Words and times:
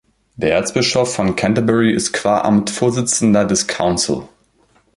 Der 0.35 0.55
Erzbischof 0.55 1.13
von 1.13 1.35
Canterbury 1.35 1.93
ist 1.93 2.11
qua 2.11 2.39
Amt 2.41 2.71
Vorsitzender 2.71 3.45
des 3.45 3.67
Council. 3.67 4.27